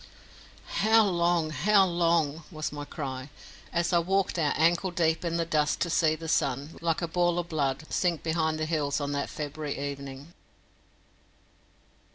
[0.81, 3.29] "How long, how long!" was my cry,
[3.71, 7.07] as I walked out ankle deep in the dust to see the sun, like a
[7.07, 10.33] ball of blood, sink behind the hills on that February evening.